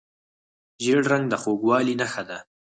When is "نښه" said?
2.01-2.23